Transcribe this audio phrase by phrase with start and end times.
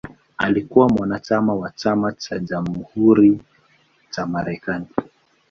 [0.37, 3.39] Alikuwa mwanachama wa Chama cha Jamhuri
[4.09, 4.87] cha Marekani.